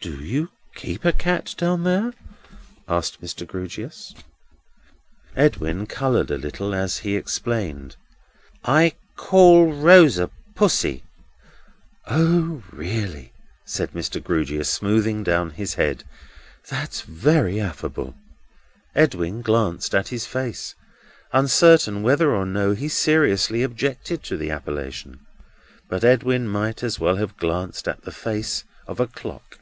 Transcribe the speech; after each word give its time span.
"Do 0.00 0.22
you 0.24 0.50
keep 0.76 1.04
a 1.04 1.12
cat 1.12 1.56
down 1.58 1.82
there?" 1.82 2.12
asked 2.86 3.20
Mr. 3.20 3.44
Grewgious. 3.44 4.14
Edwin 5.34 5.86
coloured 5.86 6.30
a 6.30 6.38
little 6.38 6.72
as 6.72 6.98
he 6.98 7.16
explained: 7.16 7.96
"I 8.62 8.92
call 9.16 9.72
Rosa 9.72 10.30
Pussy." 10.54 11.02
"O, 12.06 12.62
really," 12.70 13.32
said 13.64 13.90
Mr. 13.90 14.22
Grewgious, 14.22 14.70
smoothing 14.70 15.24
down 15.24 15.50
his 15.50 15.74
head; 15.74 16.04
"that's 16.68 17.00
very 17.00 17.60
affable." 17.60 18.14
Edwin 18.94 19.42
glanced 19.42 19.96
at 19.96 20.08
his 20.08 20.26
face, 20.26 20.76
uncertain 21.32 22.04
whether 22.04 22.32
or 22.32 22.46
no 22.46 22.70
he 22.72 22.86
seriously 22.88 23.64
objected 23.64 24.22
to 24.22 24.36
the 24.36 24.52
appellation. 24.52 25.26
But 25.88 26.04
Edwin 26.04 26.46
might 26.46 26.84
as 26.84 27.00
well 27.00 27.16
have 27.16 27.36
glanced 27.36 27.88
at 27.88 28.02
the 28.02 28.12
face 28.12 28.62
of 28.86 29.00
a 29.00 29.08
clock. 29.08 29.58